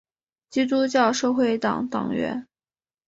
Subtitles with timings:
[0.49, 2.47] 基督教社会党党员。